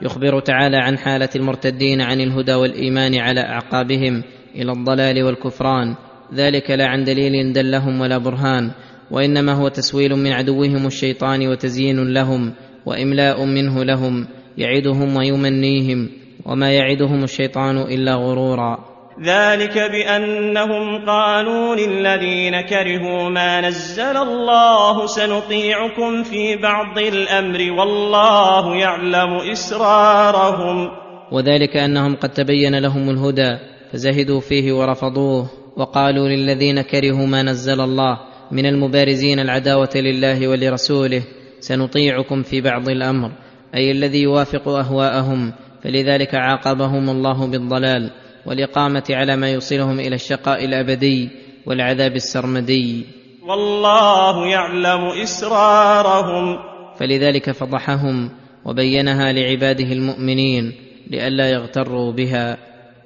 [0.02, 4.22] يخبر تعالى عن حاله المرتدين عن الهدى والايمان على اعقابهم
[4.54, 5.94] إلى الضلال والكفران
[6.34, 8.70] ذلك لا عن دليل دلهم ولا برهان
[9.10, 12.52] وانما هو تسويل من عدوهم الشيطان وتزيين لهم
[12.86, 14.26] واملاء منه لهم
[14.58, 16.08] يعدهم ويمنيهم
[16.48, 18.78] وما يعدهم الشيطان إلا غرورا.
[19.22, 30.88] ذلك بأنهم قالوا للذين كرهوا ما نزل الله سنطيعكم في بعض الأمر والله يعلم إسرارهم.
[31.32, 33.56] وذلك أنهم قد تبين لهم الهدى
[33.92, 38.18] فزهدوا فيه ورفضوه وقالوا للذين كرهوا ما نزل الله
[38.50, 41.22] من المبارزين العداوة لله ولرسوله
[41.60, 43.30] سنطيعكم في بعض الأمر
[43.74, 45.52] أي الذي يوافق أهواءهم
[45.84, 48.10] فلذلك عاقبهم الله بالضلال
[48.46, 51.30] والإقامة على ما يوصلهم إلى الشقاء الأبدي
[51.66, 53.06] والعذاب السرمدي.
[53.42, 56.58] والله يعلم إسرارهم.
[56.98, 58.30] فلذلك فضحهم
[58.64, 60.72] وبينها لعباده المؤمنين
[61.10, 62.56] لئلا يغتروا بها.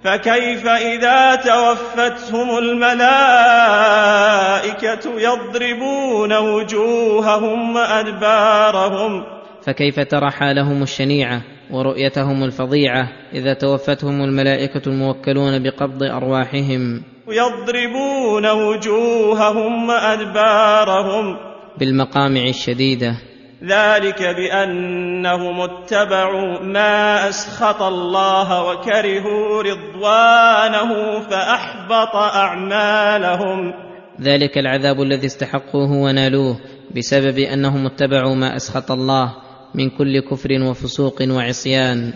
[0.04, 3.10] فكيف إذا توفتهم الملائكة
[5.20, 9.24] يضربون وجوههم وأدبارهم؟
[9.62, 17.02] فكيف ترى حالهم الشنيعة ورؤيتهم الفظيعة إذا توفتهم الملائكة الموكلون بقبض أرواحهم.
[17.28, 21.36] يضربون وجوههم وأدبارهم
[21.78, 23.16] بالمقامع الشديدة.
[23.64, 33.72] ذلك بأنهم اتبعوا ما أسخط الله وكرهوا رضوانه فأحبط أعمالهم.
[34.20, 36.56] ذلك العذاب الذي استحقوه ونالوه
[36.96, 42.12] بسبب أنهم اتبعوا ما أسخط الله من كل كفر وفسوق وعصيان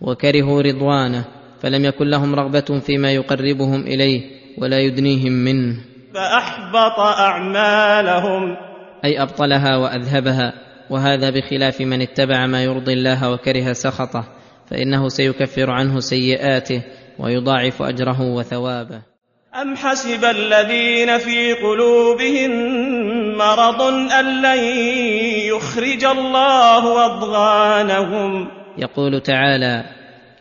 [0.00, 1.24] وكرهوا رضوانه
[1.62, 4.20] فلم يكن لهم رغبة فيما يقربهم إليه
[4.58, 5.76] ولا يدنيهم منه.
[6.14, 8.56] فأحبط أعمالهم.
[9.04, 10.52] أي أبطلها وأذهبها
[10.90, 14.24] وهذا بخلاف من اتبع ما يرضي الله وكره سخطه
[14.70, 16.82] فإنه سيكفر عنه سيئاته
[17.18, 19.02] ويضاعف أجره وثوابه.
[19.62, 22.50] أم حسب الذين في قلوبهم
[23.36, 24.58] مرض أن لن
[25.54, 28.48] يخرج الله أضغانهم.
[28.78, 29.84] يقول تعالى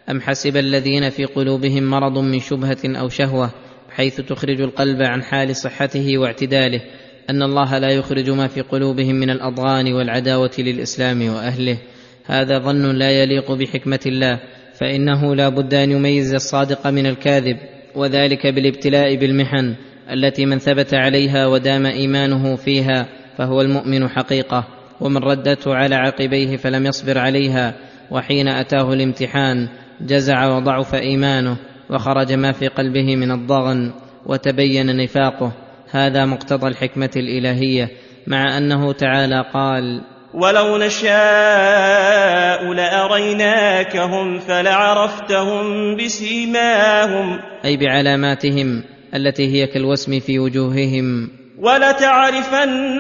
[0.10, 3.50] أم حسب الذين في قلوبهم مرض من شبهة أو شهوة
[3.96, 6.82] حيث تخرج القلب عن حال صحته واعتداله
[7.30, 11.78] أن الله لا يخرج ما في قلوبهم من الأضغان والعداوة للإسلام وأهله.
[12.26, 14.40] هذا ظن لا يليق بحكمة الله
[14.80, 17.58] فإنه لا بد أن يميز الصادق من الكاذب
[17.96, 19.76] وذلك بالابتلاء بالمحن
[20.14, 23.06] التي من ثبت عليها ودام إيمانه فيها
[23.38, 24.68] فهو المؤمن حقيقة
[25.02, 27.74] ومن ردته على عقبيه فلم يصبر عليها
[28.12, 29.68] وحين أتاه الامتحان
[30.02, 31.58] جزع وضعف إيمانه
[31.90, 33.92] وخرج ما في قلبه من الضغن
[34.26, 35.52] وتبين نفاقه.
[35.92, 37.90] هذا مقتضى الحكمة الإلهية
[38.28, 40.02] مع أنه تعالى قال
[40.34, 48.84] ولو نشاء لأريناكهم فلعرفتهم بسيماهم أي بعلاماتهم
[49.16, 51.30] التي هي كالوسم في وجوههم.
[51.60, 52.98] ولتعرفنهم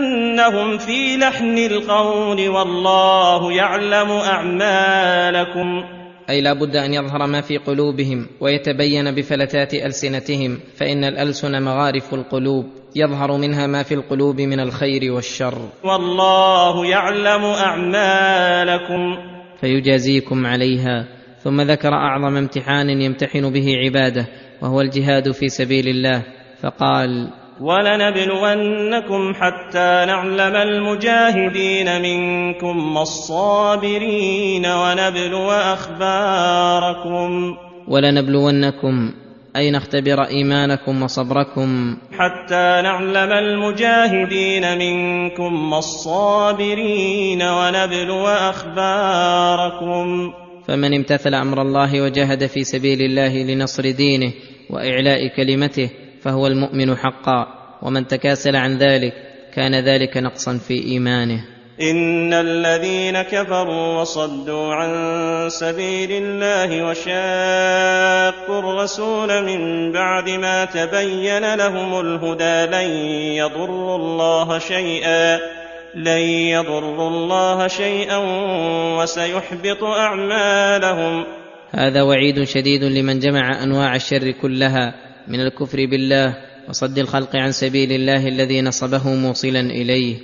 [0.78, 5.84] في لحن القول والله يعلم أعمالكم.
[6.30, 12.65] أي لا بد أن يظهر ما في قلوبهم ويتبين بفلتات ألسنتهم فإن الألسن مغارف القلوب
[12.95, 15.69] يظهر منها ما في القلوب من الخير والشر.
[15.84, 19.17] والله يعلم أعمالكم.
[19.62, 21.08] فيجازيكم عليها
[21.43, 24.28] ثم ذكر أعظم امتحان يمتحن به عباده
[24.61, 26.23] وهو الجهاد في سبيل الله
[26.61, 27.29] فقال
[27.61, 37.55] ولنبلونكم حتى نعلم المجاهدين منكم والصابرين ونبلو اخباركم.
[37.87, 39.11] ولنبلونكم
[39.55, 41.97] اي نختبر ايمانكم وصبركم.
[42.19, 50.33] حتى نعلم المجاهدين منكم والصابرين ونبلو اخباركم.
[50.67, 54.34] فمن امتثل أمر الله وجاهد في سبيل الله لنصر دينه
[54.69, 55.89] وإعلاء كلمته
[56.21, 57.47] فهو المؤمن حقا
[57.82, 59.13] ومن تكاسل عن ذلك
[59.54, 61.45] كان ذلك نقصا في إيمانه.
[61.82, 64.89] إن الذين كفروا وصدوا عن
[65.49, 72.89] سبيل الله وشاقوا الرسول من بعد ما تبين لهم الهدى لن
[73.36, 75.39] يضروا الله شيئا.
[75.95, 78.17] لن يضروا الله شيئا
[78.99, 81.25] وسيحبط أعمالهم.
[81.71, 84.93] هذا وعيد شديد لمن جمع أنواع الشر كلها
[85.27, 86.38] من الكفر بالله
[86.69, 90.15] وصد الخلق عن سبيل الله الذي نصبه موصلا إليه.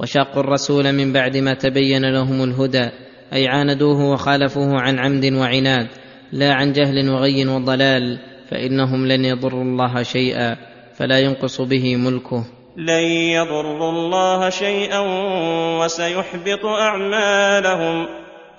[0.00, 2.88] وشاقوا الرسول من بعد ما تبين لهم الهدى
[3.32, 5.86] أي عاندوه وخالفوه عن عمد وعناد
[6.32, 8.18] لا عن جهل وغي وضلال
[8.50, 10.56] فإنهم لن يضروا الله شيئا
[10.94, 12.61] فلا ينقص به ملكه.
[12.76, 13.04] لن
[13.36, 15.00] يضروا الله شيئا
[15.80, 18.06] وسيحبط أعمالهم.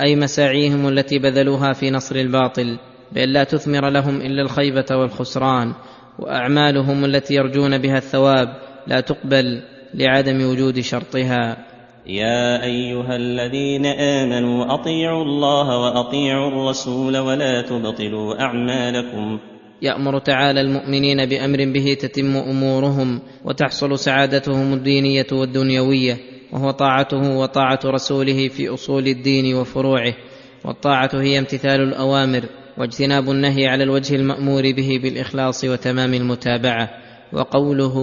[0.01, 2.79] أي مساعيهم التي بذلوها في نصر الباطل
[3.11, 5.73] بأن لا تثمر لهم إلا الخيبة والخسران
[6.19, 8.47] وأعمالهم التي يرجون بها الثواب
[8.87, 9.61] لا تقبل
[9.93, 11.57] لعدم وجود شرطها.
[12.05, 19.39] يا أيها الذين آمنوا أطيعوا الله وأطيعوا الرسول ولا تبطلوا أعمالكم.
[19.83, 26.17] يأمر تعالى المؤمنين بأمر به تتم أمورهم وتحصل سعادتهم الدينية والدنيوية
[26.51, 30.13] وهو طاعته وطاعة رسوله في أصول الدين وفروعه
[30.65, 32.43] والطاعة هي امتثال الأوامر
[32.77, 36.89] واجتناب النهي على الوجه المأمور به بالإخلاص وتمام المتابعة
[37.33, 37.97] وقوله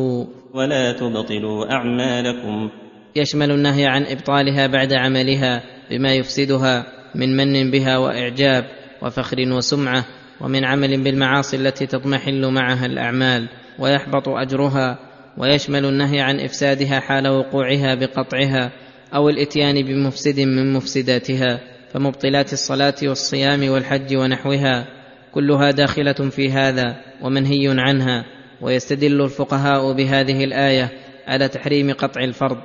[0.54, 2.70] ولا تبطلوا أعمالكم.
[3.16, 8.64] يشمل النهي عن إبطالها بعد عملها بما يفسدها من من بها وإعجاب
[9.02, 10.04] وفخر وسمعة
[10.40, 14.98] ومن عمل بالمعاصي التي تضمحل معها الأعمال ويحبط أجرها
[15.38, 18.72] ويشمل النهي عن إفسادها حال وقوعها بقطعها
[19.14, 21.60] أو الإتيان بمفسد من مفسداتها
[21.92, 24.86] فمبطلات الصلاة والصيام والحج ونحوها
[25.32, 28.24] كلها داخلة في هذا ومنهي عنها
[28.60, 30.88] ويستدل الفقهاء بهذه الآية
[31.26, 32.58] على تحريم قطع الفرض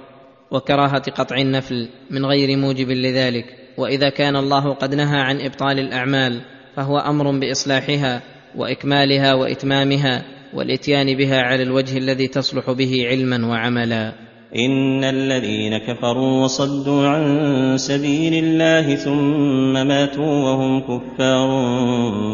[0.52, 3.46] وكراهة قطع النفل من غير موجب لذلك
[3.78, 6.42] وإذا كان الله قد نهى عن إبطال الأعمال
[6.76, 8.22] فهو أمر بإصلاحها
[8.56, 14.14] وإكمالها وإتمامها والإتيان بها على الوجه الذي تصلح به علما وعملا.
[14.56, 21.50] إن الذين كفروا وصدوا عن سبيل الله ثم ماتوا وهم كفار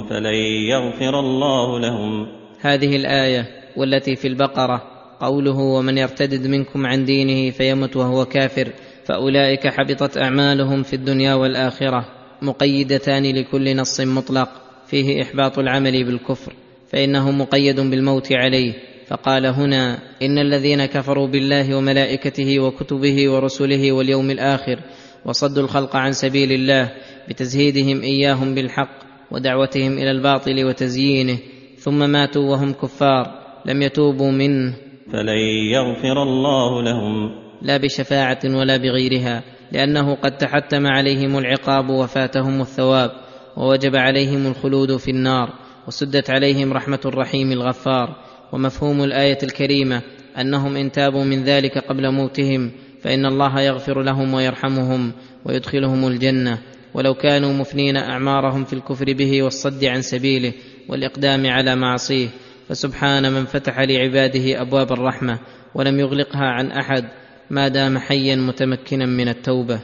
[0.10, 0.36] فلن
[0.70, 2.28] يغفر الله لهم.
[2.62, 4.82] هذه الآية والتي في البقرة
[5.20, 8.68] قوله ومن يرتدد منكم عن دينه فيمت وهو كافر
[9.06, 12.21] فأولئك حبطت أعمالهم في الدنيا والآخرة.
[12.42, 14.50] مقيدتان لكل نص مطلق
[14.88, 16.54] فيه إحباط العمل بالكفر
[16.88, 18.74] فإنه مقيد بالموت عليه.
[19.08, 24.80] فقال هنا إن الذين كفروا بالله وملائكته وكتبه ورسله واليوم الآخر
[25.26, 26.92] وصدوا الخلق عن سبيل الله
[27.30, 29.00] بتزهيدهم إياهم بالحق
[29.32, 31.38] ودعوتهم إلى الباطل وتزيينه
[31.78, 34.76] ثم ماتوا وهم كفار لم يتوبوا منه.
[35.14, 35.38] فلن
[35.74, 37.32] يغفر الله لهم.
[37.62, 39.44] لا بشفاعة ولا بغيرها.
[39.72, 43.12] لأنه قد تحتم عليهم العقاب وفاتهم الثواب
[43.58, 45.54] ووجب عليهم الخلود في النار
[45.88, 48.16] وسدت عليهم رحمة الرحيم الغفار
[48.52, 50.02] ومفهوم الآية الكريمة
[50.40, 55.12] أنهم إن تابوا من ذلك قبل موتهم فإن الله يغفر لهم ويرحمهم
[55.46, 56.58] ويدخلهم الجنة.
[56.94, 60.54] ولو كانوا مفنين أعمارهم في الكفر به والصد عن سبيله
[60.90, 62.28] والإقدام على معصيه
[62.70, 65.40] فسبحان من فتح لعباده أبواب الرحمة
[65.76, 67.06] ولم يغلقها عن أحد.
[67.52, 69.80] ما دام حيا متمكنا من التوبة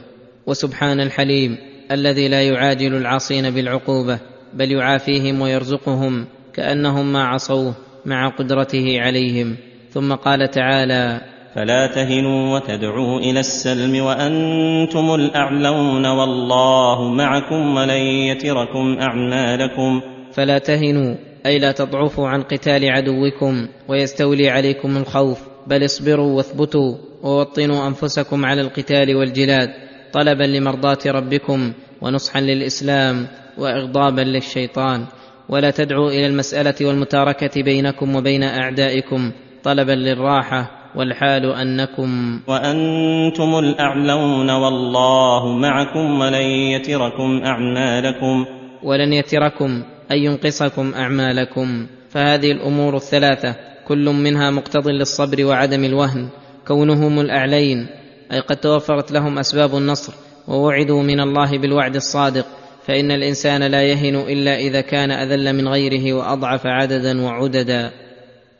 [0.46, 1.56] وسبحان الحليم
[1.90, 4.18] الذي لا يعاجل العاصين بالعقوبة
[4.54, 7.74] بل يعافيهم ويرزقهم كأنهم ما عصوه
[8.06, 9.56] مع قدرته عليهم.
[9.90, 11.20] ثم قال تعالى
[11.54, 20.00] فلا تهنوا وتدعوا إلى السلم وأنتم الأعلون والله معكم ولن يتركم أعمالكم.
[20.32, 21.14] فلا تهنوا
[21.46, 28.60] أي لا تضعفوا عن قتال عدوكم ويستولي عليكم الخوف بل اصبروا واثبتوا ووطنوا أنفسكم على
[28.60, 29.68] القتال والجلاد
[30.12, 33.26] طلبا لمرضاة ربكم ونصحا للإسلام
[33.58, 35.04] واغضابا للشيطان.
[35.48, 39.32] ولا تدعوا إلى المسألة والمتاركة بينكم وبين أعدائكم
[39.64, 42.40] طلبا للراحة والحال أنكم.
[42.46, 48.44] وأنتم الأعلون والله معكم ولن يتركم أعمالكم.
[48.82, 51.86] ولن يتركم اي ينقصكم أعمالكم.
[52.10, 53.56] فهذه الأمور الثلاثة
[53.88, 56.28] كل منها مقتض للصبر وعدم الوهن.
[56.68, 57.86] كونهم الأعلين
[58.32, 60.12] أي قد توفرت لهم أسباب النصر
[60.48, 62.46] ووعدوا من الله بالوعد الصادق
[62.86, 67.90] فإن الإنسان لا يهن إلا إذا كان أذل من غيره وأضعف عددا وعددا.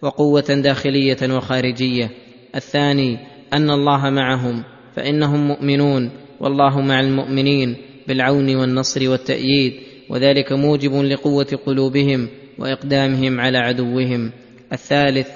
[0.03, 2.11] وقوة داخلية وخارجية.
[2.55, 3.19] الثاني
[3.53, 4.65] أن الله معهم
[4.97, 7.77] فإنهم مؤمنون والله مع المؤمنين
[8.09, 9.73] بالعون والنصر والتأييد
[10.11, 12.29] وذلك موجب لقوة قلوبهم
[12.59, 14.33] وإقدامهم على عدوهم.
[14.73, 15.29] الثالث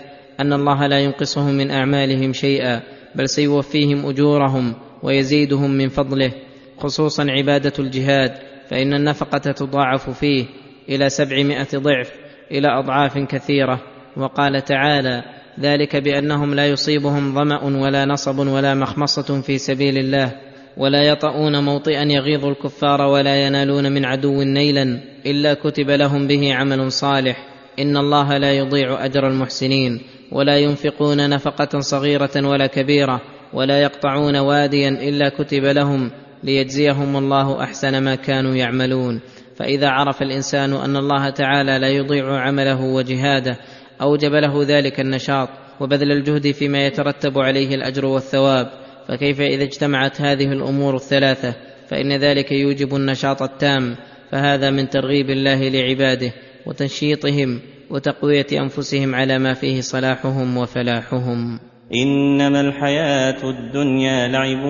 [0.42, 2.80] أن الله لا ينقصهم من أعمالهم شيئا
[3.14, 6.32] بل سيوفيهم أجورهم ويزيدهم من فضله.
[6.78, 8.32] خصوصا عبادة الجهاد
[8.70, 10.44] فإن النفقة تضاعف فيه
[10.88, 12.10] إلى سبعمائة ضعف
[12.50, 13.80] إلى أضعاف كثيرة.
[14.16, 15.24] وقال تعالى
[15.60, 20.32] ذلك بأنهم لا يصيبهم ظمأ ولا نصب ولا مخمصة في سبيل الله
[20.76, 26.92] ولا يطؤون موطئا يغيظ الكفار ولا ينالون من عدو نيلا إلا كتب لهم به عمل
[26.92, 27.46] صالح.
[27.78, 30.00] إن الله لا يضيع أجر المحسنين.
[30.32, 33.20] ولا ينفقون نفقة صغيرة ولا كبيرة
[33.52, 36.10] ولا يقطعون واديا إلا كتب لهم
[36.44, 39.20] ليجزيهم الله أحسن ما كانوا يعملون.
[39.56, 43.56] فإذا عرف الإنسان أن الله تعالى لا يضيع عمله وجهاده
[44.02, 45.48] أوجب له ذلك النشاط
[45.80, 48.70] وبذل الجهد فيما يترتب عليه الأجر والثواب.
[49.08, 51.54] فكيف إذا اجتمعت هذه الأمور الثلاثة؟
[51.88, 53.96] فإن ذلك يوجب النشاط التام.
[54.30, 56.32] فهذا من ترغيب الله لعباده
[56.66, 57.60] وتنشيطهم
[57.92, 61.60] وتقوية أنفسهم على ما فيه صلاحهم وفلاحهم.
[61.94, 64.64] إنما الحياة الدنيا لعب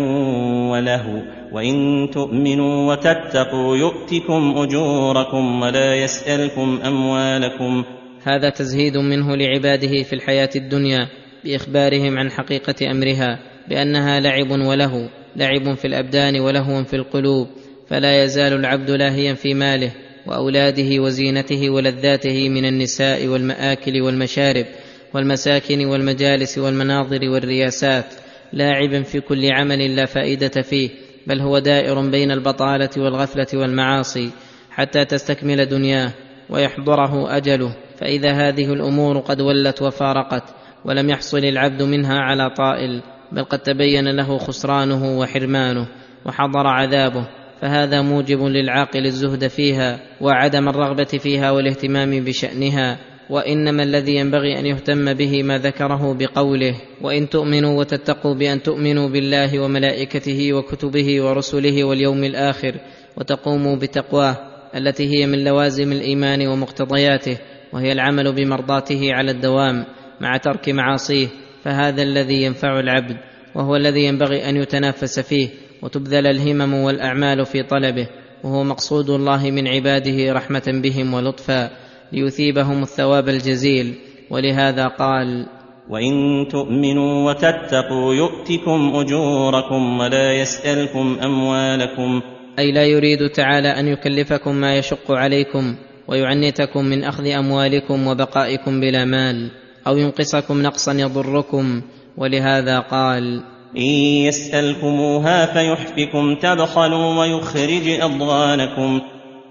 [0.71, 7.85] وله وإن تؤمنوا وتتقوا يؤتكم أجوركم ولا يسألكم أموالكم.
[8.25, 11.09] هذا تزهيد منه لعباده في الحياة الدنيا
[11.45, 17.47] بإخبارهم عن حقيقة أمرها بأنها لعب وله لعب في الأبدان ولهو في القلوب
[17.89, 19.93] فلا يزال العبد لاهيا في ماله.
[20.27, 24.67] وأولاده وزينته ولذاته من النساء والمآكل والمشارب
[25.15, 28.15] والمساكن والمجالس والمناظر والرياسات.
[28.53, 30.91] لاعبا في كل عمل لا فائدة فيه
[31.27, 34.31] بل هو دائر بين البطالة والغفلة والمعاصي
[34.71, 36.13] حتى تستكمل دنياه
[36.51, 37.77] ويحضره أجله.
[37.99, 40.45] فإذا هذه الأمور قد ولت وفارقت
[40.85, 43.03] ولم يحصل العبد منها على طائل
[43.33, 45.89] بل قد تبين له خسرانه وحرمانه
[46.27, 47.42] وحضر عذابه.
[47.63, 52.99] فهذا موجب للعاقل الزهد فيها وعدم الرغبة فيها والاهتمام بشأنها
[53.31, 59.61] وإنما الذي ينبغي أن يهتم به ما ذكره بقوله وإن تؤمنوا وتتقوا بأن تؤمنوا بالله
[59.61, 62.75] وملائكته وكتبه ورسله واليوم الآخر
[63.17, 64.37] وتقوموا بتقواه
[64.77, 67.39] التي هي من لوازم الإيمان ومقتضياته
[67.73, 69.85] وهي العمل بمرضاته على الدوام
[70.21, 71.29] مع ترك معاصيه
[71.65, 73.17] فهذا الذي ينفع العبد
[73.55, 75.49] وهو الذي ينبغي أن يتنافس فيه
[75.83, 78.07] وتبذل الهمم والأعمال في طلبه
[78.45, 81.71] وهو مقصود الله من عباده رحمة بهم ولطفا
[82.13, 83.95] ليثيبهم الثواب الجزيل.
[84.31, 85.47] ولهذا قال
[85.91, 92.21] وإن تؤمنوا وتتقوا يؤتكم أجوركم ولا يسألكم أموالكم.
[92.59, 95.75] أي لا يريد تعالى أن يكلفكم ما يشق عليكم
[96.09, 99.51] ويعنتكم من أخذ أموالكم وبقائكم بلا مال
[99.87, 101.83] أو ينقصكم نقصا يضركم.
[102.17, 103.43] ولهذا قال
[103.77, 103.83] إن
[104.27, 109.01] يسألكموها فيحفكم تبخلوا ويخرج أضغانكم.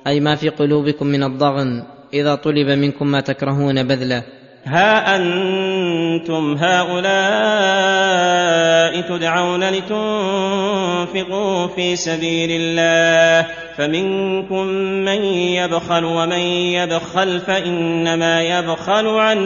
[0.07, 4.23] أي ما في قلوبكم من الضغن إذا طلب منكم ما تكرهون بذله.
[4.65, 7.01] ها أنتم هؤلاء
[9.01, 13.47] تدعون لتنفقوا في سبيل الله.
[13.77, 14.65] فمنكم
[15.05, 16.39] من يبخل ومن
[16.77, 19.37] يبخل فإنما يبخل عن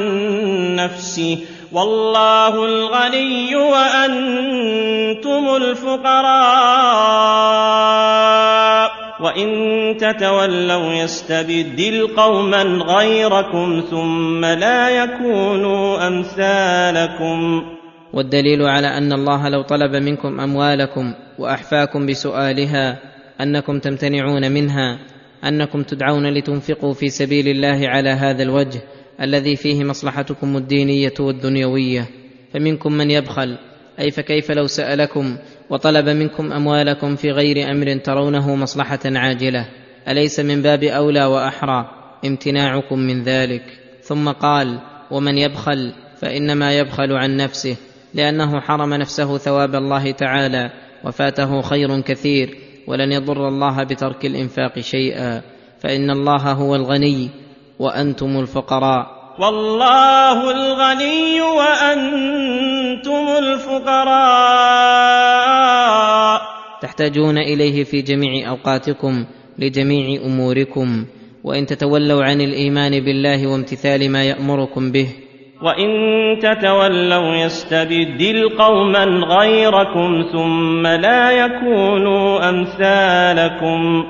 [0.75, 1.37] نفسه.
[1.75, 6.35] والله الغني وأنتم الفقراء.
[9.21, 9.49] وإن
[9.97, 17.63] تتولوا يستبدل قوما غيركم ثم لا يكونوا أمثالكم.
[18.13, 22.99] والدليل على أن الله لو طلب منكم أموالكم وأحفاكم بسؤالها
[23.41, 24.99] أنكم تمتنعون منها
[25.43, 28.81] أنكم تدعون لتنفقوا في سبيل الله على هذا الوجه
[29.21, 32.07] الذي فيه مصلحتكم الدينية والدنيوية.
[32.53, 33.57] فمنكم من يبخل.
[33.99, 35.37] أي فكيف لو سألكم
[35.69, 39.69] وطلب منكم أموالكم في غير أمر ترونه مصلحة عاجلة؟
[40.07, 41.89] أليس من باب أولى وأحرى
[42.25, 43.63] امتناعكم من ذلك؟
[44.01, 44.79] ثم قال
[45.11, 47.75] ومن يبخل فإنما يبخل عن نفسه
[48.13, 50.71] لأنه حرم نفسه ثواب الله تعالى
[51.03, 52.57] وفاته خير كثير
[52.87, 55.41] ولن يضر الله بترك الإنفاق شيئا.
[55.79, 57.29] فإن الله هو الغني
[57.79, 59.07] وأنتم الفقراء.
[59.39, 64.15] والله الغني وأنتم الفقراء.
[66.81, 69.25] تحتاجون إليه في جميع أوقاتكم
[69.59, 71.05] لجميع أموركم.
[71.43, 75.07] وإن تتولوا عن الإيمان بالله وامتثال ما يأمركم به.
[75.61, 75.89] وإن
[76.39, 84.03] تتولوا يستبدل قوما غيركم ثم لا يكونوا أمثالكم.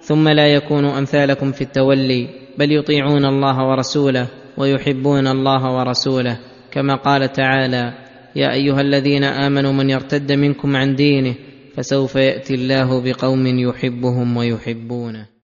[0.00, 2.39] ثم لا يكونوا أمثالكم في التولي.
[2.60, 6.38] بل يطيعون الله ورسوله ويحبون الله ورسوله
[6.70, 7.92] كما قال تعالى
[8.36, 11.34] يا أيها الذين آمنوا من يرتد منكم عن دينه
[11.76, 15.30] فسوف يأتي الله بقوم يحبهم ويحبونه.